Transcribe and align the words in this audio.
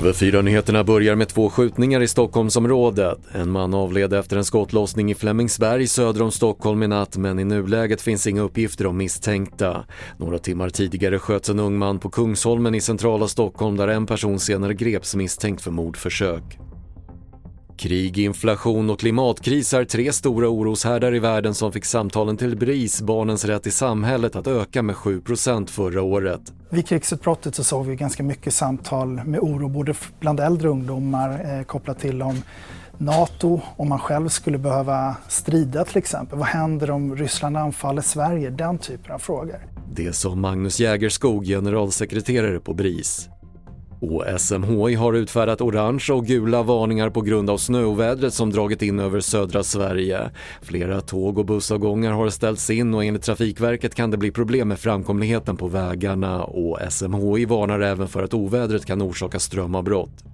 TV4-nyheterna 0.00 0.84
börjar 0.84 1.14
med 1.14 1.28
två 1.28 1.50
skjutningar 1.50 2.00
i 2.00 2.08
Stockholmsområdet. 2.08 3.18
En 3.32 3.50
man 3.50 3.74
avled 3.74 4.12
efter 4.12 4.36
en 4.36 4.44
skottlossning 4.44 5.10
i 5.10 5.14
Flemingsberg 5.14 5.86
söder 5.86 6.22
om 6.22 6.30
Stockholm 6.30 6.82
i 6.82 6.88
natt 6.88 7.16
men 7.16 7.38
i 7.38 7.44
nuläget 7.44 8.00
finns 8.00 8.26
inga 8.26 8.42
uppgifter 8.42 8.86
om 8.86 8.96
misstänkta. 8.96 9.84
Några 10.16 10.38
timmar 10.38 10.70
tidigare 10.70 11.18
sköts 11.18 11.50
en 11.50 11.58
ung 11.58 11.78
man 11.78 11.98
på 11.98 12.10
Kungsholmen 12.10 12.74
i 12.74 12.80
centrala 12.80 13.28
Stockholm 13.28 13.76
där 13.76 13.88
en 13.88 14.06
person 14.06 14.40
senare 14.40 14.74
greps 14.74 15.14
misstänkt 15.14 15.62
för 15.62 15.70
mordförsök. 15.70 16.69
Krig, 17.80 18.18
inflation 18.18 18.90
och 18.90 19.00
klimatkris 19.00 19.74
är 19.74 19.84
tre 19.84 20.12
stora 20.12 20.48
oroshärdar 20.48 21.14
i 21.14 21.18
världen 21.18 21.54
som 21.54 21.72
fick 21.72 21.84
samtalen 21.84 22.36
till 22.36 22.56
BRIS, 22.56 23.02
Barnens 23.02 23.44
rätt 23.44 23.66
i 23.66 23.70
samhället, 23.70 24.36
att 24.36 24.46
öka 24.46 24.82
med 24.82 24.96
7% 24.96 25.66
förra 25.66 26.02
året. 26.02 26.40
Vid 26.70 26.88
krigsutbrottet 26.88 27.54
så 27.54 27.64
såg 27.64 27.86
vi 27.86 27.96
ganska 27.96 28.22
mycket 28.22 28.54
samtal 28.54 29.08
med 29.08 29.40
oro 29.40 29.68
både 29.68 29.94
bland 30.20 30.40
äldre 30.40 30.68
ungdomar 30.68 31.58
eh, 31.58 31.64
kopplat 31.64 31.98
till 31.98 32.22
om 32.22 32.42
NATO, 32.98 33.60
om 33.76 33.88
man 33.88 33.98
själv 33.98 34.28
skulle 34.28 34.58
behöva 34.58 35.16
strida 35.28 35.84
till 35.84 35.98
exempel. 35.98 36.38
Vad 36.38 36.48
händer 36.48 36.90
om 36.90 37.16
Ryssland 37.16 37.56
anfaller 37.56 38.02
Sverige? 38.02 38.50
Den 38.50 38.78
typen 38.78 39.12
av 39.12 39.18
frågor. 39.18 39.66
Det 39.92 40.12
sa 40.12 40.34
Magnus 40.34 40.80
Jägerskog, 40.80 41.44
generalsekreterare 41.44 42.60
på 42.60 42.74
BRIS. 42.74 43.28
Och 44.00 44.24
SMHI 44.40 44.94
har 44.94 45.12
utfärdat 45.12 45.60
orange 45.60 46.06
och 46.12 46.26
gula 46.26 46.62
varningar 46.62 47.10
på 47.10 47.20
grund 47.20 47.50
av 47.50 47.58
snöovädret 47.58 48.34
som 48.34 48.50
dragit 48.50 48.82
in 48.82 48.98
över 48.98 49.20
södra 49.20 49.62
Sverige. 49.62 50.30
Flera 50.62 51.00
tåg 51.00 51.38
och 51.38 51.44
bussavgångar 51.44 52.12
har 52.12 52.30
ställts 52.30 52.70
in 52.70 52.94
och 52.94 53.04
enligt 53.04 53.22
Trafikverket 53.22 53.94
kan 53.94 54.10
det 54.10 54.16
bli 54.16 54.30
problem 54.30 54.68
med 54.68 54.78
framkomligheten 54.78 55.56
på 55.56 55.68
vägarna 55.68 56.44
och 56.44 56.78
SMHI 56.92 57.44
varnar 57.44 57.80
även 57.80 58.08
för 58.08 58.22
att 58.22 58.34
ovädret 58.34 58.86
kan 58.86 59.02
orsaka 59.02 59.38
strömavbrott. 59.38 60.24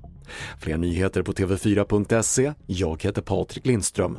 Fler 0.60 0.76
nyheter 0.76 1.22
på 1.22 1.32
TV4.se. 1.32 2.52
Jag 2.66 3.02
heter 3.02 3.22
Patrik 3.22 3.66
Lindström. 3.66 4.18